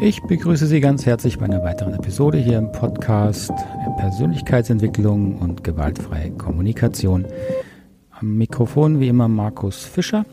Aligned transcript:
Ich 0.00 0.22
begrüße 0.22 0.66
Sie 0.68 0.80
ganz 0.80 1.06
herzlich 1.06 1.38
bei 1.38 1.46
einer 1.46 1.64
weiteren 1.64 1.92
Episode 1.92 2.38
hier 2.38 2.58
im 2.58 2.70
Podcast 2.70 3.50
Persönlichkeitsentwicklung 3.98 5.38
und 5.38 5.64
gewaltfreie 5.64 6.30
Kommunikation. 6.30 7.26
Am 8.12 8.36
Mikrofon 8.36 9.00
wie 9.00 9.08
immer 9.08 9.26
Markus 9.26 9.84
Fischer. 9.84 10.24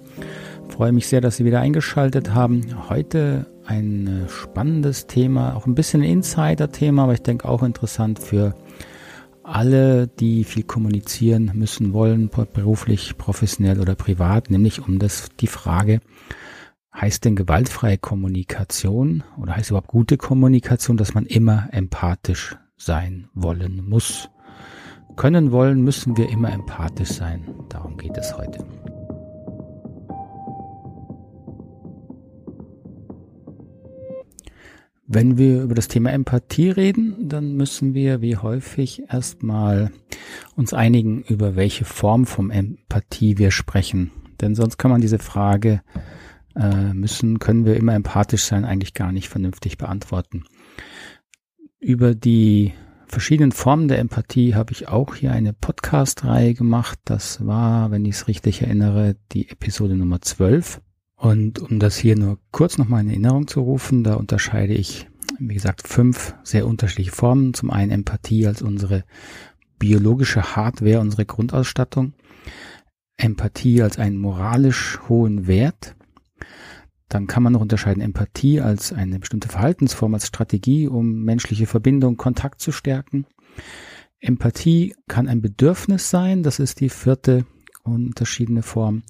Freue 0.70 0.92
mich 0.92 1.08
sehr, 1.08 1.20
dass 1.20 1.38
Sie 1.38 1.46
wieder 1.46 1.62
eingeschaltet 1.62 2.36
haben. 2.36 2.62
Heute 2.90 3.48
ein 3.66 4.28
spannendes 4.28 5.08
Thema, 5.08 5.56
auch 5.56 5.66
ein 5.66 5.74
bisschen 5.74 6.04
Insider-Thema, 6.04 7.04
aber 7.04 7.14
ich 7.14 7.24
denke 7.24 7.50
auch 7.50 7.64
interessant 7.64 8.20
für 8.20 8.54
alle, 9.42 10.08
die 10.08 10.44
viel 10.44 10.64
kommunizieren 10.64 11.52
müssen 11.56 11.92
wollen, 11.92 12.30
beruflich, 12.54 13.18
professionell 13.18 13.80
oder 13.80 13.96
privat, 13.96 14.52
nämlich 14.52 14.88
um 14.88 15.00
das, 15.00 15.30
die 15.40 15.48
Frage, 15.48 16.02
Heißt 17.00 17.26
denn 17.26 17.36
gewaltfreie 17.36 17.98
Kommunikation 17.98 19.24
oder 19.38 19.56
heißt 19.58 19.72
überhaupt 19.72 19.90
gute 19.90 20.16
Kommunikation, 20.16 20.96
dass 20.96 21.14
man 21.14 21.26
immer 21.26 21.68
empathisch 21.72 22.56
sein 22.78 23.28
wollen 23.34 23.84
muss? 23.88 24.30
Können 25.18 25.52
wollen 25.52 25.82
müssen 25.82 26.16
wir 26.16 26.30
immer 26.30 26.52
empathisch 26.54 27.12
sein. 27.12 27.44
Darum 27.70 27.98
geht 27.98 28.18
es 28.18 28.38
heute. 28.38 28.66
Wenn 35.08 35.38
wir 35.38 35.64
über 35.64 35.76
das 35.76 35.90
Thema 35.90 36.12
Empathie 36.12 36.70
reden, 36.70 37.30
dann 37.30 37.56
müssen 37.56 37.94
wir 37.94 38.22
wie 38.22 38.38
häufig 38.38 39.04
erstmal 39.10 39.92
uns 40.56 40.74
einigen, 40.74 41.22
über 41.24 41.56
welche 41.56 41.86
Form 41.86 42.26
von 42.26 42.52
Empathie 42.52 43.38
wir 43.38 43.52
sprechen. 43.52 44.12
Denn 44.42 44.56
sonst 44.56 44.78
kann 44.78 44.92
man 44.92 45.02
diese 45.02 45.20
Frage 45.20 45.82
äh, 46.56 46.94
müssen, 46.94 47.40
können 47.40 47.66
wir 47.66 47.76
immer 47.76 47.94
empathisch 47.94 48.44
sein, 48.44 48.66
eigentlich 48.66 48.94
gar 48.94 49.12
nicht 49.12 49.30
vernünftig 49.30 49.78
beantworten. 49.78 50.46
Über 51.80 52.16
die 52.16 52.74
verschiedenen 53.08 53.52
Formen 53.52 53.88
der 53.88 54.00
Empathie 54.00 54.56
habe 54.56 54.72
ich 54.72 54.88
auch 54.88 55.16
hier 55.16 55.32
eine 55.32 55.54
Podcast-Reihe 55.54 56.54
gemacht. 56.54 57.00
Das 57.06 57.46
war, 57.46 57.92
wenn 57.92 58.06
ich 58.06 58.16
es 58.16 58.28
richtig 58.28 58.62
erinnere, 58.62 59.16
die 59.32 59.50
Episode 59.50 59.96
Nummer 59.96 60.22
12. 60.22 60.82
Und 61.16 61.60
um 61.60 61.80
das 61.80 61.98
hier 61.98 62.18
nur 62.18 62.40
kurz 62.52 62.78
nochmal 62.78 63.02
in 63.02 63.10
Erinnerung 63.10 63.48
zu 63.48 63.62
rufen, 63.62 64.04
da 64.04 64.16
unterscheide 64.16 64.74
ich, 64.74 65.08
wie 65.40 65.54
gesagt, 65.54 65.88
fünf 65.88 66.36
sehr 66.44 66.68
unterschiedliche 66.68 67.12
Formen. 67.12 67.54
Zum 67.54 67.72
einen 67.72 67.92
Empathie 67.92 68.48
als 68.48 68.62
unsere 68.62 69.04
biologische 69.80 70.56
Hardware, 70.56 71.00
unsere 71.00 71.26
Grundausstattung. 71.26 72.14
Empathie 73.18 73.82
als 73.82 73.98
einen 73.98 74.18
moralisch 74.18 75.00
hohen 75.08 75.48
Wert. 75.48 75.96
Dann 77.10 77.28
kann 77.28 77.44
man 77.44 77.54
noch 77.54 77.62
unterscheiden 77.62 78.02
Empathie 78.02 78.62
als 78.62 78.92
eine 78.92 79.20
bestimmte 79.20 79.48
Verhaltensform, 79.48 80.14
als 80.14 80.28
Strategie, 80.28 80.88
um 80.88 81.24
menschliche 81.24 81.68
Verbindung, 81.68 82.18
Kontakt 82.18 82.62
zu 82.62 82.72
stärken. 82.72 83.26
Empathie 84.20 84.96
kann 85.08 85.28
ein 85.28 85.42
Bedürfnis 85.42 86.10
sein, 86.10 86.42
das 86.42 86.60
ist 86.60 86.80
die 86.80 86.90
vierte 86.90 87.46
unterschiedene 87.84 88.64
Form. 88.64 89.04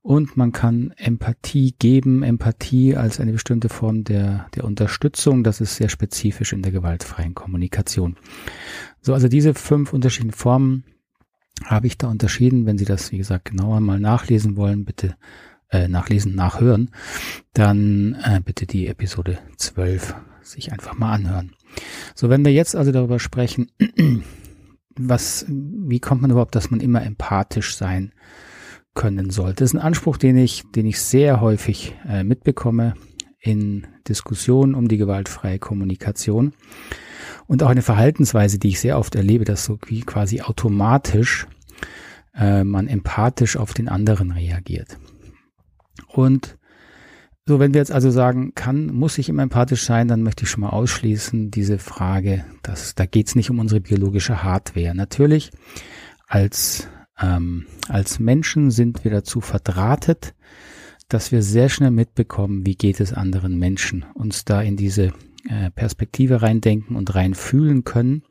Und 0.00 0.36
man 0.36 0.52
kann 0.52 0.92
Empathie 0.96 1.74
geben, 1.78 2.22
Empathie 2.22 2.96
als 2.96 3.18
eine 3.18 3.32
bestimmte 3.32 3.68
Form 3.68 4.04
der, 4.04 4.46
der 4.54 4.64
Unterstützung, 4.64 5.42
das 5.42 5.60
ist 5.60 5.76
sehr 5.76 5.88
spezifisch 5.88 6.52
in 6.52 6.62
der 6.62 6.70
gewaltfreien 6.70 7.34
Kommunikation. 7.34 8.16
So, 9.00 9.14
also 9.14 9.26
diese 9.26 9.52
fünf 9.52 9.92
unterschiedlichen 9.92 10.38
Formen 10.38 10.84
habe 11.64 11.88
ich 11.88 11.98
da 11.98 12.08
unterschieden. 12.08 12.66
Wenn 12.66 12.78
Sie 12.78 12.84
das, 12.84 13.10
wie 13.10 13.18
gesagt, 13.18 13.46
genauer 13.46 13.80
mal 13.80 13.98
nachlesen 13.98 14.56
wollen, 14.56 14.84
bitte 14.84 15.16
äh, 15.70 15.88
nachlesen, 15.88 16.34
nachhören, 16.34 16.90
dann 17.52 18.16
äh, 18.22 18.40
bitte 18.44 18.66
die 18.66 18.86
Episode 18.86 19.38
12 19.56 20.14
sich 20.42 20.72
einfach 20.72 20.96
mal 20.96 21.12
anhören. 21.12 21.52
So, 22.14 22.28
wenn 22.28 22.44
wir 22.44 22.52
jetzt 22.52 22.76
also 22.76 22.92
darüber 22.92 23.18
sprechen, 23.18 23.70
was, 24.96 25.44
wie 25.48 26.00
kommt 26.00 26.22
man 26.22 26.30
überhaupt, 26.30 26.54
dass 26.54 26.70
man 26.70 26.80
immer 26.80 27.02
empathisch 27.02 27.76
sein 27.76 28.12
können 28.94 29.30
sollte? 29.30 29.64
Das 29.64 29.70
ist 29.70 29.74
ein 29.74 29.82
Anspruch, 29.82 30.16
den 30.16 30.36
ich, 30.36 30.64
den 30.74 30.86
ich 30.86 31.00
sehr 31.00 31.40
häufig 31.40 31.94
äh, 32.08 32.24
mitbekomme 32.24 32.94
in 33.40 33.86
Diskussionen 34.08 34.74
um 34.74 34.88
die 34.88 34.96
gewaltfreie 34.96 35.58
Kommunikation 35.58 36.52
und 37.46 37.62
auch 37.62 37.68
eine 37.68 37.82
Verhaltensweise, 37.82 38.58
die 38.58 38.68
ich 38.68 38.80
sehr 38.80 38.98
oft 38.98 39.14
erlebe, 39.14 39.44
dass 39.44 39.64
so 39.64 39.78
wie 39.86 40.00
quasi 40.00 40.40
automatisch 40.40 41.46
äh, 42.34 42.64
man 42.64 42.88
empathisch 42.88 43.56
auf 43.56 43.74
den 43.74 43.88
anderen 43.88 44.32
reagiert. 44.32 44.98
Und 46.16 46.56
so, 47.44 47.60
wenn 47.60 47.74
wir 47.74 47.80
jetzt 47.80 47.92
also 47.92 48.10
sagen, 48.10 48.54
kann, 48.54 48.86
muss 48.86 49.18
ich 49.18 49.28
immer 49.28 49.42
empathisch 49.42 49.84
sein, 49.84 50.08
dann 50.08 50.22
möchte 50.22 50.44
ich 50.44 50.50
schon 50.50 50.62
mal 50.62 50.70
ausschließen, 50.70 51.50
diese 51.50 51.78
Frage, 51.78 52.44
dass 52.62 52.94
da 52.94 53.04
geht 53.04 53.28
es 53.28 53.34
nicht 53.34 53.50
um 53.50 53.58
unsere 53.58 53.82
biologische 53.82 54.42
Hardware. 54.42 54.94
Natürlich, 54.94 55.50
als, 56.26 56.88
ähm, 57.20 57.66
als 57.88 58.18
Menschen 58.18 58.70
sind 58.70 59.04
wir 59.04 59.10
dazu 59.10 59.42
verdrahtet, 59.42 60.34
dass 61.08 61.32
wir 61.32 61.42
sehr 61.42 61.68
schnell 61.68 61.90
mitbekommen, 61.90 62.64
wie 62.64 62.76
geht 62.76 62.98
es 62.98 63.12
anderen 63.12 63.58
Menschen, 63.58 64.06
uns 64.14 64.46
da 64.46 64.62
in 64.62 64.76
diese 64.76 65.12
äh, 65.48 65.70
Perspektive 65.70 66.40
reindenken 66.40 66.96
und 66.96 67.14
reinfühlen 67.14 67.84
können. 67.84 68.22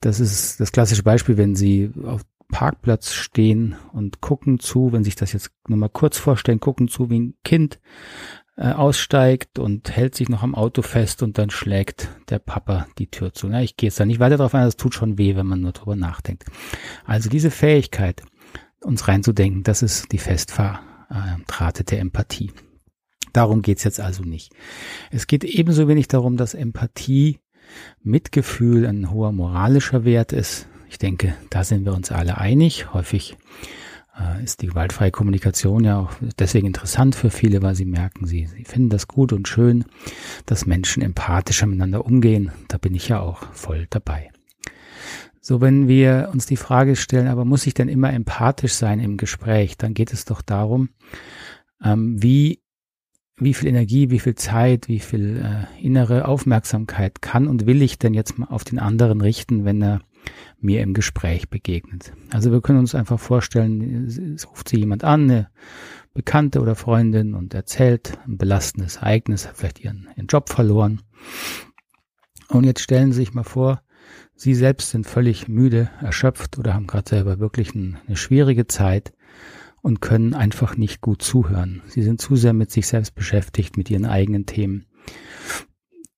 Das 0.00 0.18
ist 0.18 0.58
das 0.58 0.72
klassische 0.72 1.04
Beispiel, 1.04 1.36
wenn 1.36 1.54
Sie 1.54 1.92
auf 2.04 2.22
Parkplatz 2.50 3.12
stehen 3.12 3.76
und 3.92 4.20
gucken 4.20 4.58
zu, 4.58 4.92
wenn 4.92 5.04
sich 5.04 5.16
das 5.16 5.32
jetzt 5.32 5.50
nur 5.68 5.78
mal 5.78 5.88
kurz 5.88 6.18
vorstellen, 6.18 6.60
gucken 6.60 6.88
zu, 6.88 7.10
wie 7.10 7.20
ein 7.20 7.34
Kind 7.44 7.80
äh, 8.56 8.72
aussteigt 8.72 9.58
und 9.58 9.94
hält 9.94 10.14
sich 10.14 10.28
noch 10.28 10.42
am 10.42 10.54
Auto 10.54 10.82
fest 10.82 11.22
und 11.22 11.38
dann 11.38 11.50
schlägt 11.50 12.08
der 12.28 12.38
Papa 12.38 12.86
die 12.98 13.10
Tür 13.10 13.32
zu. 13.32 13.48
Na, 13.48 13.62
ich 13.62 13.76
gehe 13.76 13.88
jetzt 13.88 13.98
da 13.98 14.04
nicht 14.04 14.20
weiter 14.20 14.36
drauf 14.36 14.54
ein, 14.54 14.64
das 14.64 14.76
tut 14.76 14.94
schon 14.94 15.18
weh, 15.18 15.36
wenn 15.36 15.46
man 15.46 15.60
nur 15.60 15.72
drüber 15.72 15.96
nachdenkt. 15.96 16.44
Also 17.04 17.30
diese 17.30 17.50
Fähigkeit, 17.50 18.22
uns 18.82 19.08
reinzudenken, 19.08 19.62
das 19.62 19.82
ist 19.82 20.12
die 20.12 20.18
festverdrahtete 20.18 21.96
Empathie. 21.96 22.52
Darum 23.32 23.62
geht's 23.62 23.84
jetzt 23.84 24.00
also 24.00 24.24
nicht. 24.24 24.52
Es 25.10 25.26
geht 25.26 25.44
ebenso 25.44 25.88
wenig 25.88 26.08
darum, 26.08 26.36
dass 26.36 26.54
Empathie 26.54 27.38
Mitgefühl 28.02 28.86
ein 28.86 29.10
hoher 29.10 29.32
moralischer 29.32 30.04
Wert 30.04 30.32
ist. 30.32 30.68
Ich 30.90 30.98
denke, 30.98 31.34
da 31.50 31.62
sind 31.62 31.84
wir 31.84 31.94
uns 31.94 32.10
alle 32.10 32.38
einig. 32.38 32.92
Häufig 32.92 33.36
äh, 34.18 34.42
ist 34.42 34.60
die 34.60 34.66
gewaltfreie 34.66 35.12
Kommunikation 35.12 35.84
ja 35.84 36.00
auch 36.00 36.10
deswegen 36.36 36.66
interessant 36.66 37.14
für 37.14 37.30
viele, 37.30 37.62
weil 37.62 37.76
sie 37.76 37.84
merken, 37.84 38.26
sie, 38.26 38.48
sie 38.48 38.64
finden 38.64 38.90
das 38.90 39.06
gut 39.06 39.32
und 39.32 39.46
schön, 39.46 39.84
dass 40.46 40.66
Menschen 40.66 41.00
empathischer 41.00 41.66
miteinander 41.66 42.04
umgehen. 42.04 42.50
Da 42.66 42.76
bin 42.76 42.96
ich 42.96 43.08
ja 43.08 43.20
auch 43.20 43.40
voll 43.52 43.86
dabei. 43.88 44.32
So, 45.40 45.60
wenn 45.60 45.86
wir 45.86 46.28
uns 46.32 46.46
die 46.46 46.56
Frage 46.56 46.96
stellen, 46.96 47.28
aber 47.28 47.44
muss 47.44 47.68
ich 47.68 47.74
denn 47.74 47.88
immer 47.88 48.12
empathisch 48.12 48.74
sein 48.74 48.98
im 48.98 49.16
Gespräch, 49.16 49.78
dann 49.78 49.94
geht 49.94 50.12
es 50.12 50.24
doch 50.24 50.42
darum, 50.42 50.90
ähm, 51.82 52.20
wie 52.20 52.60
wie 53.42 53.54
viel 53.54 53.68
Energie, 53.68 54.10
wie 54.10 54.18
viel 54.18 54.34
Zeit, 54.34 54.86
wie 54.88 54.98
viel 54.98 55.42
äh, 55.42 55.82
innere 55.82 56.28
Aufmerksamkeit 56.28 57.22
kann 57.22 57.46
und 57.46 57.64
will 57.64 57.80
ich 57.80 57.98
denn 57.98 58.12
jetzt 58.12 58.38
mal 58.38 58.48
auf 58.48 58.64
den 58.64 58.78
anderen 58.78 59.22
richten, 59.22 59.64
wenn 59.64 59.80
er 59.80 60.00
mir 60.60 60.82
im 60.82 60.94
Gespräch 60.94 61.48
begegnet. 61.48 62.12
Also 62.30 62.52
wir 62.52 62.60
können 62.60 62.78
uns 62.78 62.94
einfach 62.94 63.18
vorstellen, 63.18 64.04
es 64.34 64.48
ruft 64.48 64.68
sie 64.68 64.78
jemand 64.78 65.04
an, 65.04 65.22
eine 65.22 65.50
Bekannte 66.12 66.60
oder 66.60 66.74
Freundin 66.74 67.34
und 67.34 67.54
erzählt 67.54 68.18
ein 68.26 68.36
belastendes 68.36 68.96
Ereignis, 68.96 69.46
hat 69.46 69.56
vielleicht 69.56 69.80
ihren, 69.80 70.08
ihren 70.16 70.26
Job 70.26 70.48
verloren. 70.48 71.02
Und 72.48 72.64
jetzt 72.64 72.80
stellen 72.80 73.12
Sie 73.12 73.20
sich 73.20 73.32
mal 73.32 73.44
vor, 73.44 73.82
Sie 74.34 74.54
selbst 74.54 74.90
sind 74.90 75.06
völlig 75.06 75.48
müde, 75.48 75.90
erschöpft 76.00 76.58
oder 76.58 76.74
haben 76.74 76.86
gerade 76.86 77.08
selber 77.08 77.38
wirklich 77.38 77.74
ein, 77.74 77.98
eine 78.06 78.16
schwierige 78.16 78.66
Zeit 78.66 79.12
und 79.82 80.00
können 80.00 80.34
einfach 80.34 80.76
nicht 80.76 81.00
gut 81.00 81.22
zuhören. 81.22 81.82
Sie 81.86 82.02
sind 82.02 82.20
zu 82.20 82.36
sehr 82.36 82.52
mit 82.52 82.70
sich 82.70 82.86
selbst 82.86 83.14
beschäftigt, 83.14 83.76
mit 83.76 83.90
ihren 83.90 84.06
eigenen 84.06 84.46
Themen. 84.46 84.86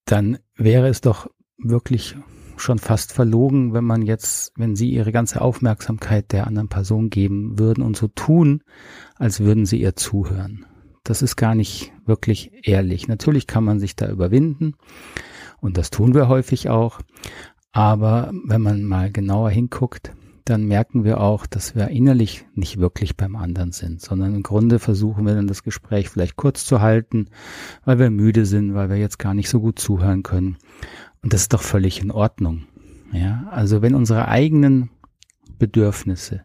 Dann 0.05 0.39
wäre 0.57 0.89
es 0.89 1.01
doch 1.01 1.31
wirklich 1.59 2.17
schon 2.57 2.79
fast 2.79 3.13
verlogen, 3.13 3.73
wenn 3.73 3.85
man 3.85 4.03
jetzt, 4.03 4.53
wenn 4.57 4.77
sie 4.77 4.91
ihre 4.91 5.13
ganze 5.13 5.41
Aufmerksamkeit 5.41 6.33
der 6.33 6.47
anderen 6.47 6.69
Person 6.69 7.11
geben 7.11 7.59
würden 7.59 7.83
und 7.83 7.97
so 7.97 8.09
tun, 8.09 8.63
als 9.17 9.41
würden 9.41 9.67
sie 9.67 9.81
ihr 9.81 9.97
zuhören. 9.97 10.67
Das 11.05 11.23
ist 11.23 11.37
gar 11.37 11.55
nicht 11.55 11.93
wirklich 12.07 12.53
ehrlich. 12.63 13.09
Natürlich 13.09 13.47
kann 13.47 13.65
man 13.65 13.81
sich 13.81 13.97
da 13.97 14.09
überwinden 14.09 14.75
und 15.61 15.77
das 15.77 15.91
tun 15.91 16.15
wir 16.15 16.29
häufig 16.29 16.69
auch. 16.69 17.01
Aber 17.73 18.31
wenn 18.45 18.61
man 18.61 18.85
mal 18.85 19.11
genauer 19.11 19.51
hinguckt, 19.51 20.13
dann 20.45 20.65
merken 20.65 21.05
wir 21.05 21.21
auch, 21.21 21.47
dass 21.47 21.75
wir 21.75 21.89
innerlich 21.89 22.45
nicht 22.55 22.79
wirklich 22.79 23.17
beim 23.17 23.37
anderen 23.37 23.73
sind, 23.73 24.01
sondern 24.01 24.35
im 24.35 24.43
Grunde 24.43 24.79
versuchen 24.79 25.25
wir 25.25 25.35
dann 25.35 25.47
das 25.47 25.63
Gespräch 25.63 26.09
vielleicht 26.09 26.37
kurz 26.37 26.65
zu 26.65 26.81
halten, 26.81 27.29
weil 27.85 27.99
wir 27.99 28.11
müde 28.11 28.45
sind, 28.45 28.75
weil 28.75 28.91
wir 28.91 28.97
jetzt 28.97 29.19
gar 29.19 29.35
nicht 29.35 29.49
so 29.49 29.61
gut 29.61 29.79
zuhören 29.79 30.23
können. 30.23 30.57
Und 31.23 31.33
das 31.33 31.43
ist 31.43 31.53
doch 31.53 31.63
völlig 31.63 32.03
in 32.03 32.11
Ordnung. 32.11 32.67
Ja, 33.13 33.47
also 33.51 33.83
wenn 33.83 33.95
unsere 33.95 34.29
eigenen 34.29 34.91
Bedürfnisse 35.59 36.45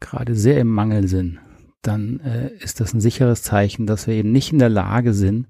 gerade 0.00 0.34
sehr 0.34 0.60
im 0.60 0.68
Mangel 0.68 1.08
sind, 1.08 1.38
dann 1.82 2.20
äh, 2.20 2.52
ist 2.54 2.80
das 2.80 2.92
ein 2.92 3.00
sicheres 3.00 3.42
Zeichen, 3.42 3.86
dass 3.86 4.06
wir 4.06 4.14
eben 4.14 4.32
nicht 4.32 4.52
in 4.52 4.58
der 4.58 4.68
Lage 4.68 5.14
sind, 5.14 5.46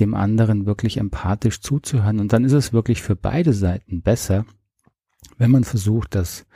dem 0.00 0.14
anderen 0.14 0.66
wirklich 0.66 0.98
empathisch 0.98 1.60
zuzuhören. 1.60 2.20
Und 2.20 2.32
dann 2.32 2.44
ist 2.44 2.52
es 2.52 2.72
wirklich 2.72 3.02
für 3.02 3.16
beide 3.16 3.52
Seiten 3.52 4.02
besser, 4.02 4.44
wenn 5.38 5.50
man 5.50 5.64
versucht, 5.64 6.14
das 6.14 6.46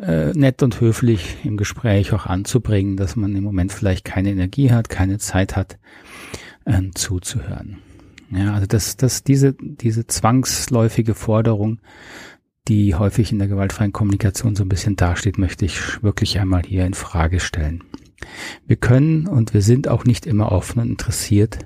äh, 0.00 0.32
nett 0.32 0.62
und 0.62 0.80
höflich 0.80 1.38
im 1.44 1.56
Gespräch 1.56 2.12
auch 2.12 2.26
anzubringen, 2.26 2.96
dass 2.96 3.16
man 3.16 3.34
im 3.36 3.44
Moment 3.44 3.72
vielleicht 3.72 4.04
keine 4.04 4.30
Energie 4.30 4.70
hat, 4.70 4.88
keine 4.88 5.18
Zeit 5.18 5.56
hat, 5.56 5.78
äh, 6.64 6.82
zuzuhören. 6.94 7.78
Ja, 8.30 8.54
also 8.54 8.66
das, 8.66 8.96
das, 8.96 9.24
diese, 9.24 9.54
diese 9.54 10.06
zwangsläufige 10.06 11.14
Forderung, 11.14 11.80
die 12.68 12.94
häufig 12.94 13.32
in 13.32 13.38
der 13.38 13.48
gewaltfreien 13.48 13.92
Kommunikation 13.92 14.54
so 14.54 14.62
ein 14.62 14.68
bisschen 14.68 14.96
dasteht, 14.96 15.38
möchte 15.38 15.64
ich 15.64 16.02
wirklich 16.02 16.38
einmal 16.38 16.62
hier 16.62 16.84
in 16.84 16.94
Frage 16.94 17.40
stellen. 17.40 17.84
Wir 18.66 18.76
können 18.76 19.26
und 19.26 19.54
wir 19.54 19.62
sind 19.62 19.88
auch 19.88 20.04
nicht 20.04 20.26
immer 20.26 20.52
offen 20.52 20.80
und 20.80 20.90
interessiert 20.90 21.58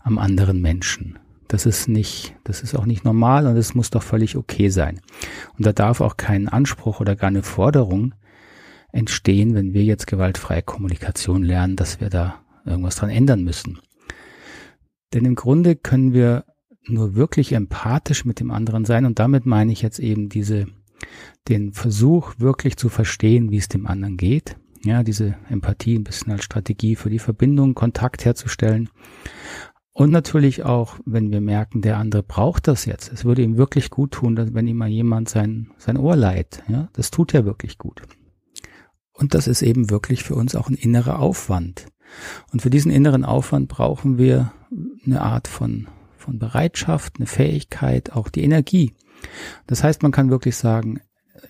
am 0.00 0.18
anderen 0.18 0.62
Menschen. 0.62 1.18
Das 1.48 1.66
ist 1.66 1.88
nicht, 1.88 2.36
das 2.44 2.62
ist 2.62 2.74
auch 2.74 2.86
nicht 2.86 3.04
normal 3.04 3.46
und 3.46 3.56
es 3.56 3.74
muss 3.74 3.90
doch 3.90 4.02
völlig 4.02 4.36
okay 4.36 4.68
sein. 4.68 5.00
Und 5.56 5.66
da 5.66 5.72
darf 5.72 6.00
auch 6.00 6.16
kein 6.16 6.48
Anspruch 6.48 7.00
oder 7.00 7.16
gar 7.16 7.28
eine 7.28 7.42
Forderung 7.42 8.14
entstehen, 8.92 9.54
wenn 9.54 9.74
wir 9.74 9.84
jetzt 9.84 10.06
gewaltfreie 10.06 10.62
Kommunikation 10.62 11.42
lernen, 11.42 11.76
dass 11.76 12.00
wir 12.00 12.10
da 12.10 12.36
irgendwas 12.64 12.96
dran 12.96 13.10
ändern 13.10 13.44
müssen. 13.44 13.78
Denn 15.14 15.24
im 15.24 15.34
Grunde 15.34 15.76
können 15.76 16.12
wir 16.12 16.44
nur 16.86 17.14
wirklich 17.14 17.52
empathisch 17.52 18.24
mit 18.24 18.40
dem 18.40 18.50
anderen 18.50 18.84
sein 18.84 19.04
und 19.04 19.18
damit 19.18 19.46
meine 19.46 19.72
ich 19.72 19.82
jetzt 19.82 19.98
eben 19.98 20.28
diese, 20.28 20.66
den 21.48 21.72
Versuch 21.72 22.34
wirklich 22.38 22.76
zu 22.76 22.88
verstehen, 22.88 23.50
wie 23.50 23.58
es 23.58 23.68
dem 23.68 23.86
anderen 23.86 24.16
geht. 24.16 24.56
Ja, 24.84 25.02
diese 25.02 25.36
Empathie 25.48 25.98
ein 25.98 26.04
bisschen 26.04 26.32
als 26.32 26.44
Strategie 26.44 26.94
für 26.94 27.10
die 27.10 27.18
Verbindung, 27.18 27.74
Kontakt 27.74 28.24
herzustellen. 28.24 28.88
Und 29.92 30.12
natürlich 30.12 30.64
auch, 30.64 31.00
wenn 31.04 31.32
wir 31.32 31.40
merken, 31.40 31.82
der 31.82 31.96
andere 31.96 32.22
braucht 32.22 32.68
das 32.68 32.84
jetzt. 32.84 33.12
Es 33.12 33.24
würde 33.24 33.42
ihm 33.42 33.56
wirklich 33.56 33.90
gut 33.90 34.12
tun, 34.12 34.38
wenn 34.54 34.68
ihm 34.68 34.76
mal 34.76 34.88
jemand 34.88 35.28
sein, 35.28 35.72
sein 35.76 35.96
Ohr 35.96 36.14
leiht. 36.14 36.62
Ja, 36.68 36.88
das 36.92 37.10
tut 37.10 37.32
ja 37.32 37.44
wirklich 37.44 37.78
gut. 37.78 38.02
Und 39.12 39.34
das 39.34 39.48
ist 39.48 39.62
eben 39.62 39.90
wirklich 39.90 40.22
für 40.22 40.36
uns 40.36 40.54
auch 40.54 40.68
ein 40.68 40.76
innerer 40.76 41.18
Aufwand. 41.18 41.86
Und 42.52 42.62
für 42.62 42.70
diesen 42.70 42.90
inneren 42.90 43.24
Aufwand 43.24 43.68
brauchen 43.68 44.18
wir 44.18 44.52
eine 45.04 45.20
Art 45.22 45.48
von, 45.48 45.88
von 46.16 46.38
Bereitschaft, 46.38 47.14
eine 47.16 47.26
Fähigkeit, 47.26 48.12
auch 48.12 48.28
die 48.28 48.42
Energie. 48.42 48.94
Das 49.66 49.82
heißt, 49.82 50.02
man 50.02 50.12
kann 50.12 50.30
wirklich 50.30 50.56
sagen, 50.56 51.00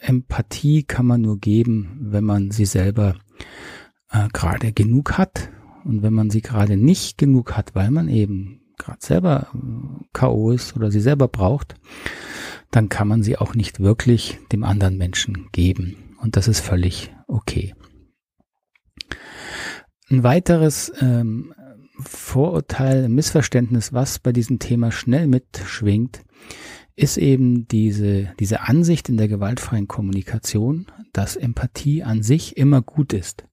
Empathie 0.01 0.83
kann 0.83 1.07
man 1.07 1.21
nur 1.21 1.39
geben, 1.39 1.99
wenn 2.01 2.25
man 2.25 2.51
sie 2.51 2.67
selber 2.67 3.17
äh, 4.11 4.29
gerade 4.33 4.73
genug 4.73 5.19
hat. 5.19 5.51
Und 5.85 6.03
wenn 6.03 6.13
man 6.13 6.31
sie 6.31 6.43
gerade 6.43 6.77
nicht 6.77 7.19
genug 7.19 7.57
hat, 7.57 7.75
weil 7.75 7.91
man 7.91 8.09
eben 8.09 8.61
gerade 8.79 8.99
selber 9.01 9.49
äh, 9.55 10.05
K.O. 10.13 10.51
ist 10.51 10.77
oder 10.77 10.91
sie 10.91 11.01
selber 11.01 11.29
braucht, 11.29 11.75
dann 12.71 12.89
kann 12.89 13.09
man 13.09 13.23
sie 13.23 13.39
auch 13.39 13.55
nicht 13.55 13.81
wirklich 13.81 14.39
dem 14.53 14.65
anderen 14.65 14.99
Menschen 14.99 15.49
geben. 15.53 15.97
Und 16.21 16.37
das 16.37 16.49
ist 16.49 16.61
völlig 16.61 17.11
okay. 17.27 17.75
Ein 20.11 20.23
weiteres 20.23 20.91
ähm, 21.01 21.53
Vorurteil, 22.01 23.09
Missverständnis, 23.09 23.93
was 23.93 24.19
bei 24.19 24.33
diesem 24.33 24.59
Thema 24.59 24.91
schnell 24.91 25.27
mitschwingt, 25.27 26.23
ist 26.97 27.19
eben 27.19 27.69
diese, 27.69 28.33
diese 28.41 28.63
Ansicht 28.63 29.09
in 29.09 29.19
der 29.19 29.29
gewaltfreien 29.29 29.87
Kommunikation, 29.87 30.87
dass 31.13 31.37
Empathie 31.37 32.03
an 32.03 32.23
sich 32.23 32.57
immer 32.57 32.81
gut 32.81 33.13
ist. 33.13 33.45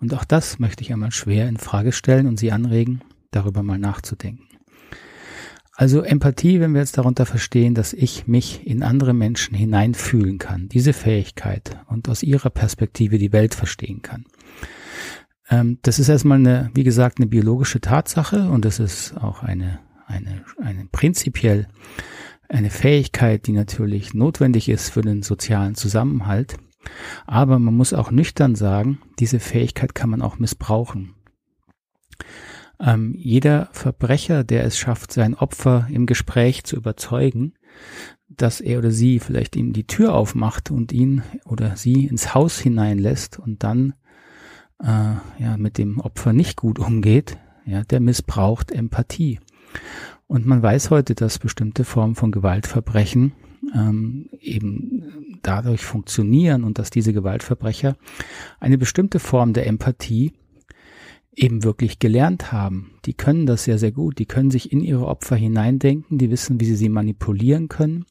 Und 0.00 0.14
auch 0.14 0.24
das 0.24 0.58
möchte 0.58 0.82
ich 0.82 0.92
einmal 0.92 1.12
schwer 1.12 1.48
in 1.48 1.58
Frage 1.58 1.92
stellen 1.92 2.26
und 2.26 2.38
Sie 2.38 2.52
anregen, 2.52 3.02
darüber 3.30 3.62
mal 3.62 3.78
nachzudenken. 3.78 4.44
Also 5.74 6.02
Empathie, 6.02 6.58
wenn 6.58 6.72
wir 6.72 6.80
jetzt 6.80 6.98
darunter 6.98 7.24
verstehen, 7.26 7.74
dass 7.74 7.92
ich 7.92 8.26
mich 8.26 8.66
in 8.66 8.82
andere 8.82 9.14
Menschen 9.14 9.54
hineinfühlen 9.54 10.38
kann, 10.38 10.68
diese 10.68 10.92
Fähigkeit 10.92 11.78
und 11.86 12.08
aus 12.08 12.24
ihrer 12.24 12.50
Perspektive 12.50 13.18
die 13.18 13.32
Welt 13.32 13.54
verstehen 13.54 14.02
kann. 14.02 14.24
Ähm, 15.50 15.78
das 15.82 15.98
ist 15.98 16.08
erstmal 16.08 16.38
eine, 16.38 16.70
wie 16.74 16.84
gesagt, 16.84 17.18
eine 17.18 17.26
biologische 17.26 17.80
Tatsache 17.80 18.50
und 18.50 18.64
das 18.64 18.78
ist 18.78 19.16
auch 19.16 19.42
eine, 19.42 19.80
eine, 20.06 20.44
eine 20.60 20.86
prinzipiell 20.90 21.68
eine 22.48 22.70
Fähigkeit, 22.70 23.46
die 23.46 23.52
natürlich 23.52 24.14
notwendig 24.14 24.68
ist 24.68 24.90
für 24.90 25.02
den 25.02 25.22
sozialen 25.22 25.74
Zusammenhalt. 25.74 26.56
Aber 27.26 27.58
man 27.58 27.74
muss 27.74 27.92
auch 27.92 28.10
nüchtern 28.10 28.54
sagen, 28.54 29.00
diese 29.18 29.40
Fähigkeit 29.40 29.94
kann 29.94 30.10
man 30.10 30.22
auch 30.22 30.38
missbrauchen. 30.38 31.14
Ähm, 32.80 33.14
jeder 33.18 33.68
Verbrecher, 33.72 34.44
der 34.44 34.64
es 34.64 34.78
schafft, 34.78 35.12
sein 35.12 35.34
Opfer 35.34 35.88
im 35.90 36.06
Gespräch 36.06 36.64
zu 36.64 36.76
überzeugen, 36.76 37.54
dass 38.28 38.60
er 38.60 38.78
oder 38.78 38.90
sie 38.90 39.18
vielleicht 39.18 39.56
ihm 39.56 39.72
die 39.72 39.86
Tür 39.86 40.14
aufmacht 40.14 40.70
und 40.70 40.92
ihn 40.92 41.22
oder 41.44 41.76
sie 41.76 42.06
ins 42.06 42.34
Haus 42.34 42.58
hineinlässt 42.58 43.38
und 43.38 43.62
dann 43.64 43.94
äh, 44.82 45.14
ja 45.42 45.56
mit 45.56 45.78
dem 45.78 46.00
Opfer 46.00 46.32
nicht 46.32 46.56
gut 46.56 46.78
umgeht, 46.78 47.38
ja, 47.64 47.82
der 47.84 48.00
missbraucht 48.00 48.72
Empathie. 48.72 49.40
Und 50.26 50.46
man 50.46 50.62
weiß 50.62 50.90
heute, 50.90 51.14
dass 51.14 51.38
bestimmte 51.38 51.84
Formen 51.84 52.14
von 52.14 52.32
Gewaltverbrechen 52.32 53.32
ähm, 53.74 54.28
eben 54.40 55.38
dadurch 55.42 55.84
funktionieren 55.84 56.64
und 56.64 56.78
dass 56.78 56.90
diese 56.90 57.12
Gewaltverbrecher 57.12 57.96
eine 58.60 58.78
bestimmte 58.78 59.20
Form 59.20 59.52
der 59.52 59.66
Empathie 59.66 60.32
eben 61.34 61.62
wirklich 61.64 61.98
gelernt 61.98 62.52
haben. 62.52 62.90
Die 63.04 63.14
können 63.14 63.46
das 63.46 63.64
sehr, 63.64 63.78
sehr 63.78 63.92
gut. 63.92 64.18
Die 64.18 64.26
können 64.26 64.50
sich 64.50 64.72
in 64.72 64.80
ihre 64.80 65.06
Opfer 65.06 65.36
hineindenken. 65.36 66.18
Die 66.18 66.30
wissen, 66.30 66.60
wie 66.60 66.64
sie 66.64 66.76
sie 66.76 66.88
manipulieren 66.88 67.68
können. 67.68 68.06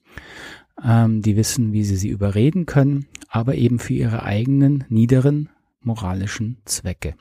Ähm, 0.84 1.22
die 1.22 1.36
wissen, 1.36 1.74
wie 1.74 1.84
sie 1.84 1.98
sie 1.98 2.10
überreden 2.10 2.66
können, 2.66 3.08
aber 3.30 3.56
eben 3.56 3.80
für 3.80 3.94
ihre 3.94 4.24
eigenen 4.24 4.86
niederen 4.90 5.50
moralischen 5.81 6.62
Zwecke. 6.65 7.15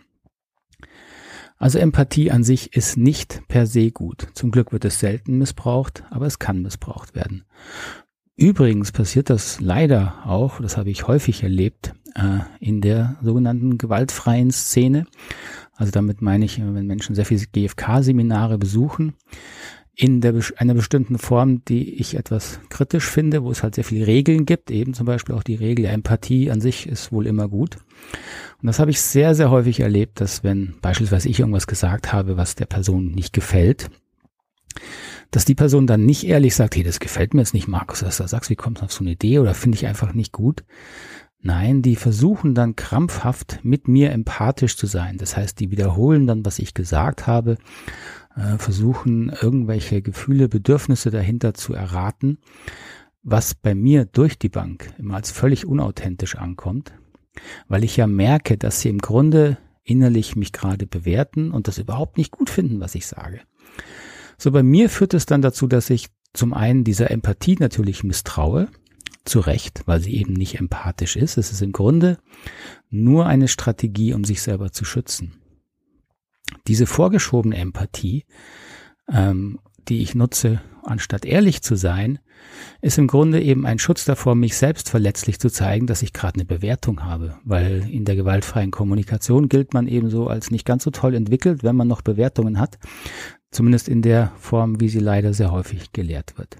Also 1.58 1.78
Empathie 1.78 2.30
an 2.30 2.44
sich 2.44 2.74
ist 2.76 2.96
nicht 2.96 3.42
per 3.48 3.66
se 3.66 3.90
gut. 3.90 4.28
Zum 4.34 4.50
Glück 4.50 4.72
wird 4.72 4.84
es 4.84 5.00
selten 5.00 5.38
missbraucht, 5.38 6.04
aber 6.10 6.26
es 6.26 6.38
kann 6.38 6.60
missbraucht 6.60 7.14
werden. 7.14 7.44
Übrigens 8.36 8.92
passiert 8.92 9.30
das 9.30 9.60
leider 9.60 10.26
auch, 10.26 10.60
das 10.60 10.76
habe 10.76 10.90
ich 10.90 11.06
häufig 11.06 11.42
erlebt, 11.42 11.94
äh, 12.14 12.40
in 12.60 12.82
der 12.82 13.16
sogenannten 13.22 13.78
gewaltfreien 13.78 14.50
Szene. 14.50 15.06
Also 15.74 15.90
damit 15.90 16.20
meine 16.20 16.44
ich, 16.44 16.58
wenn 16.58 16.86
Menschen 16.86 17.14
sehr 17.14 17.24
viele 17.24 17.46
GFK-Seminare 17.46 18.58
besuchen, 18.58 19.14
in 19.98 20.20
der, 20.20 20.34
einer 20.58 20.74
bestimmten 20.74 21.18
Form, 21.18 21.64
die 21.64 21.94
ich 21.94 22.16
etwas 22.16 22.60
kritisch 22.68 23.08
finde, 23.08 23.42
wo 23.42 23.50
es 23.50 23.62
halt 23.62 23.76
sehr 23.76 23.84
viele 23.84 24.06
Regeln 24.06 24.44
gibt, 24.44 24.70
eben 24.70 24.92
zum 24.92 25.06
Beispiel 25.06 25.34
auch 25.34 25.42
die 25.42 25.54
Regel 25.54 25.84
der 25.84 25.94
Empathie 25.94 26.50
an 26.50 26.60
sich 26.60 26.86
ist 26.86 27.12
wohl 27.12 27.26
immer 27.26 27.48
gut. 27.48 27.78
Und 28.60 28.66
das 28.66 28.78
habe 28.78 28.90
ich 28.90 29.00
sehr, 29.00 29.34
sehr 29.34 29.50
häufig 29.50 29.80
erlebt, 29.80 30.20
dass 30.20 30.44
wenn 30.44 30.74
beispielsweise 30.82 31.30
ich 31.30 31.40
irgendwas 31.40 31.66
gesagt 31.66 32.12
habe, 32.12 32.36
was 32.36 32.56
der 32.56 32.66
Person 32.66 33.06
nicht 33.12 33.32
gefällt, 33.32 33.88
dass 35.30 35.46
die 35.46 35.54
Person 35.54 35.86
dann 35.86 36.04
nicht 36.04 36.24
ehrlich 36.24 36.54
sagt, 36.54 36.76
hey, 36.76 36.82
das 36.82 37.00
gefällt 37.00 37.32
mir 37.32 37.40
jetzt 37.40 37.54
nicht, 37.54 37.66
Markus, 37.66 38.02
was 38.02 38.18
du 38.18 38.28
sagst, 38.28 38.50
wie 38.50 38.56
kommst 38.56 38.82
du 38.82 38.84
auf 38.84 38.92
so 38.92 39.02
eine 39.02 39.12
Idee 39.12 39.38
oder 39.38 39.54
finde 39.54 39.76
ich 39.76 39.86
einfach 39.86 40.12
nicht 40.12 40.32
gut. 40.32 40.62
Nein, 41.46 41.80
die 41.80 41.94
versuchen 41.94 42.56
dann 42.56 42.74
krampfhaft 42.74 43.60
mit 43.62 43.86
mir 43.86 44.10
empathisch 44.10 44.76
zu 44.76 44.88
sein. 44.88 45.16
Das 45.16 45.36
heißt, 45.36 45.60
die 45.60 45.70
wiederholen 45.70 46.26
dann, 46.26 46.44
was 46.44 46.58
ich 46.58 46.74
gesagt 46.74 47.28
habe 47.28 47.56
äh, 48.34 48.58
versuchen, 48.58 49.28
irgendwelche 49.28 50.02
Gefühle, 50.02 50.48
Bedürfnisse 50.48 51.12
dahinter 51.12 51.54
zu 51.54 51.72
erraten, 51.72 52.38
was 53.22 53.54
bei 53.54 53.76
mir 53.76 54.06
durch 54.06 54.40
die 54.40 54.48
Bank 54.48 54.92
immer 54.98 55.14
als 55.14 55.30
völlig 55.30 55.66
unauthentisch 55.66 56.34
ankommt, 56.34 56.92
weil 57.68 57.84
ich 57.84 57.96
ja 57.96 58.08
merke, 58.08 58.58
dass 58.58 58.80
sie 58.80 58.88
im 58.88 58.98
Grunde 58.98 59.56
innerlich 59.84 60.34
mich 60.34 60.50
gerade 60.50 60.88
bewerten 60.88 61.52
und 61.52 61.68
das 61.68 61.78
überhaupt 61.78 62.18
nicht 62.18 62.32
gut 62.32 62.50
finden, 62.50 62.80
was 62.80 62.96
ich 62.96 63.06
sage. 63.06 63.40
So 64.36 64.50
bei 64.50 64.64
mir 64.64 64.90
führt 64.90 65.14
es 65.14 65.26
dann 65.26 65.42
dazu, 65.42 65.68
dass 65.68 65.90
ich 65.90 66.08
zum 66.32 66.54
einen 66.54 66.82
dieser 66.82 67.12
Empathie 67.12 67.54
natürlich 67.60 68.02
misstraue, 68.02 68.66
zu 69.26 69.40
Recht, 69.40 69.82
weil 69.86 70.00
sie 70.00 70.16
eben 70.16 70.32
nicht 70.32 70.58
empathisch 70.58 71.16
ist. 71.16 71.36
Es 71.36 71.52
ist 71.52 71.62
im 71.62 71.72
Grunde 71.72 72.18
nur 72.90 73.26
eine 73.26 73.48
Strategie, 73.48 74.14
um 74.14 74.24
sich 74.24 74.42
selber 74.42 74.72
zu 74.72 74.84
schützen. 74.84 75.34
Diese 76.66 76.86
vorgeschobene 76.86 77.56
Empathie, 77.56 78.24
ähm, 79.12 79.58
die 79.88 80.02
ich 80.02 80.14
nutze, 80.14 80.60
anstatt 80.82 81.24
ehrlich 81.24 81.62
zu 81.62 81.76
sein, 81.76 82.18
ist 82.80 82.98
im 82.98 83.06
Grunde 83.06 83.40
eben 83.40 83.66
ein 83.66 83.78
Schutz 83.78 84.04
davor, 84.04 84.34
mich 84.34 84.56
selbst 84.56 84.88
verletzlich 84.88 85.38
zu 85.38 85.50
zeigen, 85.50 85.86
dass 85.86 86.02
ich 86.02 86.12
gerade 86.12 86.34
eine 86.34 86.44
Bewertung 86.44 87.04
habe. 87.04 87.38
Weil 87.44 87.88
in 87.90 88.04
der 88.04 88.16
gewaltfreien 88.16 88.70
Kommunikation 88.70 89.48
gilt 89.48 89.74
man 89.74 89.88
eben 89.88 90.10
so 90.10 90.28
als 90.28 90.50
nicht 90.50 90.64
ganz 90.64 90.84
so 90.84 90.90
toll 90.90 91.14
entwickelt, 91.14 91.62
wenn 91.62 91.76
man 91.76 91.88
noch 91.88 92.02
Bewertungen 92.02 92.60
hat. 92.60 92.78
Zumindest 93.50 93.88
in 93.88 94.02
der 94.02 94.32
Form, 94.38 94.80
wie 94.80 94.88
sie 94.88 94.98
leider 94.98 95.34
sehr 95.34 95.50
häufig 95.50 95.92
gelehrt 95.92 96.38
wird. 96.38 96.56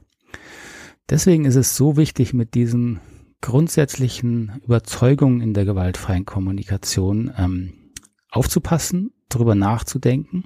Deswegen 1.09 1.45
ist 1.45 1.57
es 1.57 1.77
so 1.77 1.97
wichtig, 1.97 2.35
mit 2.35 2.55
diesen 2.55 3.01
grundsätzlichen 3.41 4.61
Überzeugungen 4.65 5.41
in 5.41 5.55
der 5.55 5.65
gewaltfreien 5.65 6.25
Kommunikation 6.25 7.33
ähm, 7.37 7.93
aufzupassen, 8.31 9.13
darüber 9.29 9.55
nachzudenken, 9.55 10.45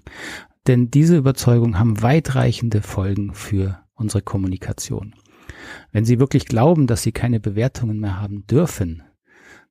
Denn 0.67 0.91
diese 0.91 1.17
Überzeugungen 1.17 1.79
haben 1.79 2.03
weitreichende 2.03 2.83
Folgen 2.83 3.35
für 3.35 3.81
unsere 3.95 4.23
Kommunikation. 4.23 5.15
Wenn 5.93 6.05
Sie 6.05 6.19
wirklich 6.19 6.47
glauben, 6.47 6.87
dass 6.87 7.03
Sie 7.03 7.13
keine 7.13 7.41
Bewertungen 7.41 7.99
mehr 7.99 8.21
haben 8.21 8.47
dürfen, 8.47 9.03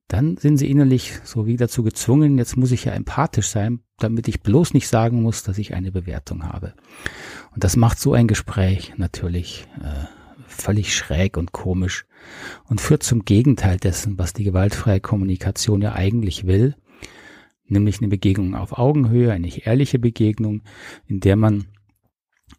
dann 0.08 0.36
sind 0.36 0.56
Sie 0.56 0.68
innerlich 0.68 1.20
so 1.22 1.46
wie 1.46 1.56
dazu 1.56 1.84
gezwungen, 1.84 2.38
jetzt 2.38 2.56
muss 2.56 2.72
ich 2.72 2.84
ja 2.84 2.92
empathisch 2.92 3.48
sein, 3.48 3.80
damit 3.98 4.26
ich 4.26 4.42
bloß 4.42 4.74
nicht 4.74 4.88
sagen 4.88 5.22
muss, 5.22 5.44
dass 5.44 5.58
ich 5.58 5.74
eine 5.74 5.92
Bewertung 5.92 6.44
habe. 6.44 6.74
Und 7.54 7.62
das 7.62 7.76
macht 7.76 8.00
so 8.00 8.12
ein 8.12 8.26
Gespräch 8.26 8.94
natürlich 8.96 9.68
äh, 9.80 10.19
völlig 10.50 10.94
schräg 10.94 11.36
und 11.36 11.52
komisch 11.52 12.04
und 12.64 12.80
führt 12.80 13.02
zum 13.02 13.24
Gegenteil 13.24 13.78
dessen, 13.78 14.18
was 14.18 14.32
die 14.32 14.44
gewaltfreie 14.44 15.00
Kommunikation 15.00 15.82
ja 15.82 15.94
eigentlich 15.94 16.46
will, 16.46 16.74
nämlich 17.66 17.98
eine 17.98 18.08
Begegnung 18.08 18.54
auf 18.54 18.78
Augenhöhe, 18.78 19.32
eine 19.32 19.48
ehrliche 19.64 19.98
Begegnung, 19.98 20.62
in 21.06 21.20
der 21.20 21.36
man 21.36 21.66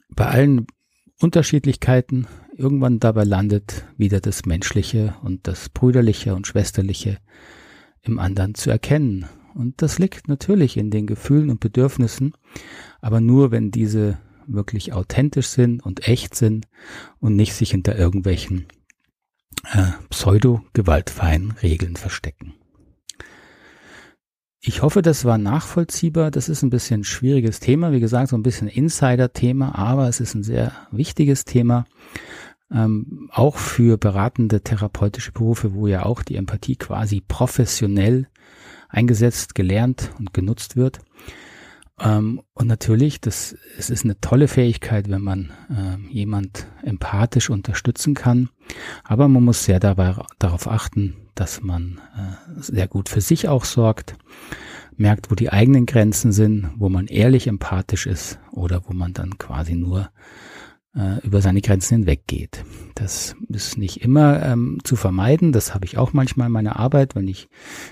bei 0.10 0.26
allen 0.26 0.68
Unterschiedlichkeiten 1.20 2.28
irgendwann 2.56 3.00
dabei 3.00 3.24
landet, 3.24 3.86
wieder 3.98 4.20
das 4.20 4.46
Menschliche 4.46 5.16
und 5.24 5.48
das 5.48 5.70
Brüderliche 5.70 6.36
und 6.36 6.48
Schwesterliche 6.48 7.18
im 8.02 8.20
anderen 8.20 8.56
zu 8.56 8.70
erkennen. 8.70 9.26
Und 9.54 9.82
das 9.82 10.00
liegt 10.00 10.28
natürlich 10.28 10.78
in 10.78 10.92
den 10.92 11.08
Gefühlen 11.08 11.50
und 11.50 11.60
Bedürfnissen, 11.60 12.34
aber 13.02 13.22
nur 13.22 13.52
wenn 13.52 13.72
diese 13.72 14.18
wirklich 14.48 14.94
authentisch 14.94 15.48
sind 15.48 15.84
und 15.84 16.08
echt 16.08 16.36
sind 16.36 16.68
und 17.20 17.36
nicht 17.36 17.54
sich 17.54 17.72
hinter 17.72 17.98
irgendwelchen 17.98 18.68
äh, 19.72 19.92
pseudo-gewaltfreien 20.10 21.52
Regeln 21.62 21.96
verstecken. 21.96 22.54
Ich 24.64 24.84
hoffe, 24.84 25.02
das 25.02 25.26
war 25.26 25.40
nachvollziehbar. 25.40 26.30
Das 26.30 26.48
ist 26.48 26.62
ein 26.62 26.70
bisschen 26.70 27.02
ein 27.02 27.04
schwieriges 27.04 27.60
Thema. 27.60 27.92
Wie 27.92 28.00
gesagt, 28.00 28.30
so 28.30 28.36
ein 28.36 28.44
bisschen 28.44 28.68
Insider-Thema, 28.68 29.74
aber 29.74 30.08
es 30.08 30.20
ist 30.20 30.36
ein 30.36 30.44
sehr 30.44 30.72
wichtiges 30.92 31.46
Thema. 31.46 31.86
Ähm, 32.72 33.28
auch 33.32 33.58
für 33.58 33.98
beratende 33.98 34.62
therapeutische 34.62 35.32
Berufe, 35.32 35.74
wo 35.74 35.88
ja 35.88 36.06
auch 36.06 36.22
die 36.22 36.36
Empathie 36.36 36.76
quasi 36.76 37.22
professionell 37.28 38.28
eingesetzt, 38.88 39.56
gelernt 39.56 40.12
und 40.20 40.34
genutzt 40.34 40.76
wird. 40.76 41.00
Ähm, 42.04 42.42
und 42.54 42.68
natürlich, 42.68 43.22
das, 43.22 43.56
es 43.78 43.90
ist 43.90 44.04
eine 44.04 44.20
tolle 44.20 44.48
Fähigkeit, 44.48 45.10
wenn 45.10 45.22
man 45.22 45.52
äh, 45.70 46.12
jemand 46.12 46.68
empathisch 46.84 47.50
unterstützen 47.50 48.14
kann. 48.14 48.50
Aber 49.04 49.28
man 49.28 49.44
muss 49.44 49.66
sehr 49.66 49.80
dabei 49.80 50.16
darauf 50.40 50.68
achten, 50.68 51.16
dass 51.36 51.62
man 51.62 52.02
äh, 52.16 52.62
sehr 52.62 52.88
gut 52.88 53.10
für 53.10 53.22
sich 53.22 53.48
auch 53.48 53.66
sorgt, 53.66 54.16
merkt, 54.98 55.32
wo 55.32 55.36
die 55.36 55.52
eigenen 55.52 55.86
Grenzen 55.86 56.32
sind, 56.32 56.72
wo 56.76 56.90
man 56.90 57.08
ehrlich 57.08 57.48
empathisch 57.48 58.06
ist 58.06 58.40
oder 58.52 58.84
wo 58.88 58.94
man 58.94 59.14
dann 59.14 59.38
quasi 59.38 59.76
nur 59.76 60.10
über 61.24 61.42
seine 61.42 61.62
Grenzen 61.62 62.00
hinweggeht. 62.00 62.66
Das 62.96 63.36
ist 63.48 63.78
nicht 63.78 64.02
immer 64.02 64.44
ähm, 64.44 64.80
zu 64.84 64.98
vermeiden. 64.98 65.54
Das 65.54 65.74
habe 65.74 65.86
ich 65.86 65.98
auch 65.98 66.12
manchmal 66.12 66.48
in 66.48 66.54
meiner 66.54 66.78
Arbeit, 66.78 67.16
wenn 67.16 67.30
ich, 67.30 67.48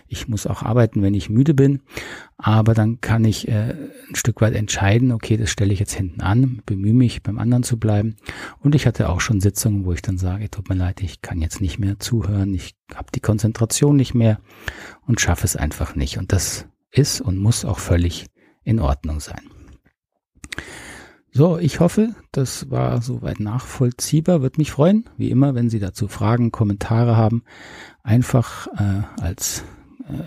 ich 0.08 0.27
muss 0.27 0.46
auch 0.46 0.63
arbeiten, 0.63 1.01
wenn 1.01 1.13
ich 1.13 1.29
müde 1.29 1.53
bin. 1.53 1.82
Aber 2.38 2.74
dann 2.74 3.00
kann 3.00 3.24
ich 3.24 3.48
äh, 3.48 3.74
ein 4.10 4.15
Stück 4.15 4.41
weit 4.41 4.53
entscheiden, 4.53 5.13
okay, 5.13 5.38
das 5.38 5.50
stelle 5.50 5.72
ich 5.72 5.79
jetzt 5.79 5.94
hinten 5.94 6.20
an, 6.20 6.62
bemühe 6.65 6.94
mich, 6.94 7.24
beim 7.24 7.39
anderen 7.39 7.63
zu 7.63 7.79
bleiben. 7.79 8.18
Und 8.60 8.75
ich 8.75 8.86
hatte 8.86 9.08
auch 9.08 9.22
schon 9.22 9.39
Sitzungen, 9.39 9.86
wo 9.86 9.94
ich 9.94 10.01
dann 10.01 10.18
sage, 10.18 10.50
tut 10.50 10.68
mir 10.68 10.75
leid, 10.75 11.01
ich 11.01 11.22
kann 11.22 11.41
jetzt 11.41 11.62
nicht 11.62 11.79
mehr 11.79 12.00
zuhören, 12.00 12.53
ich 12.53 12.75
habe 12.94 13.08
die 13.15 13.22
Konzentration 13.22 13.96
nicht 13.96 14.13
mehr 14.13 14.41
und 15.08 15.22
schaffe 15.22 15.46
es 15.46 15.56
einfach 15.56 15.96
nicht. 15.96 16.18
Und 16.18 16.34
das 16.34 16.68
ist 16.91 17.22
und 17.22 17.38
muss 17.38 17.63
auch 17.63 17.79
völlig 17.79 18.25
in 18.63 18.82
Ordnung 18.82 19.22
sein. 19.22 19.50
So, 21.32 21.60
ich 21.60 21.80
hoffe, 21.80 22.16
das 22.32 22.72
war 22.72 23.02
soweit 23.02 23.40
nachvollziehbar. 23.40 24.42
Würde 24.42 24.58
mich 24.58 24.72
freuen, 24.72 25.06
wie 25.18 25.30
immer, 25.30 25.54
wenn 25.54 25.70
Sie 25.70 25.80
dazu 25.80 26.08
Fragen, 26.08 26.52
Kommentare 26.52 27.18
haben, 27.18 27.44
einfach 28.02 28.68
äh, 28.68 29.22
als 29.22 29.64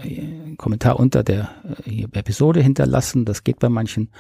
äh, 0.05 0.55
Kommentar 0.57 1.01
unter 1.01 1.25
der 1.25 1.51
äh, 1.85 2.05
Episode 2.13 2.61
hinterlassen. 2.61 3.25
Das 3.25 3.43
geht 3.43 3.59
bei 3.59 3.69
manchen 3.69 4.11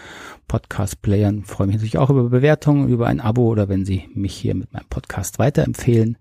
Podcast-Playern. 0.48 1.44
Freue 1.44 1.68
mich 1.68 1.76
natürlich 1.76 1.98
auch 1.98 2.10
über 2.10 2.28
Bewertungen, 2.28 2.88
über 2.88 3.06
ein 3.06 3.20
Abo 3.20 3.46
oder 3.46 3.68
wenn 3.68 3.84
Sie 3.84 4.08
mich 4.14 4.34
hier 4.34 4.56
mit 4.56 4.72
meinem 4.72 4.88
Podcast 4.88 5.38
weiterempfehlen. 5.38 6.18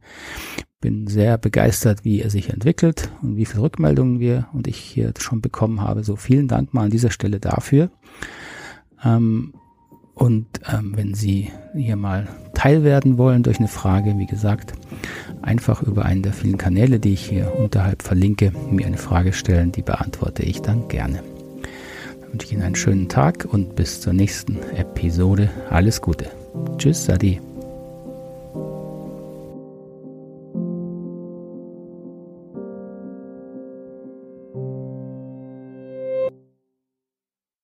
Bin 0.79 1.07
sehr 1.07 1.39
begeistert, 1.39 2.05
wie 2.05 2.21
er 2.21 2.29
sich 2.29 2.49
entwickelt 2.49 3.11
und 3.23 3.35
wie 3.35 3.45
viele 3.45 3.63
Rückmeldungen 3.63 4.19
wir 4.19 4.47
und 4.53 4.67
ich 4.67 4.77
hier 4.77 5.13
schon 5.17 5.41
bekommen 5.41 5.81
habe. 5.81 6.03
So 6.03 6.15
vielen 6.15 6.47
Dank 6.47 6.73
mal 6.73 6.85
an 6.85 6.91
dieser 6.91 7.11
Stelle 7.11 7.39
dafür. 7.39 7.89
Ähm, 9.03 9.53
und 10.21 10.45
ähm, 10.71 10.93
wenn 10.95 11.15
Sie 11.15 11.51
hier 11.73 11.95
mal 11.95 12.27
teil 12.53 12.83
werden 12.83 13.17
wollen 13.17 13.41
durch 13.41 13.57
eine 13.57 13.67
Frage, 13.67 14.19
wie 14.19 14.27
gesagt, 14.27 14.73
einfach 15.41 15.81
über 15.81 16.05
einen 16.05 16.21
der 16.21 16.31
vielen 16.31 16.59
Kanäle, 16.59 16.99
die 16.99 17.13
ich 17.13 17.27
hier 17.27 17.57
unterhalb 17.57 18.03
verlinke, 18.03 18.51
mir 18.69 18.85
eine 18.85 18.97
Frage 18.99 19.33
stellen, 19.33 19.71
die 19.71 19.81
beantworte 19.81 20.43
ich 20.43 20.61
dann 20.61 20.87
gerne. 20.89 21.23
Dann 22.21 22.33
wünsche 22.33 22.45
ich 22.45 22.53
Ihnen 22.53 22.61
einen 22.61 22.75
schönen 22.75 23.09
Tag 23.09 23.47
und 23.49 23.75
bis 23.75 23.99
zur 23.99 24.13
nächsten 24.13 24.59
Episode. 24.75 25.49
Alles 25.71 26.03
Gute. 26.03 26.27
Tschüss, 26.77 27.03
Sadi. 27.05 27.41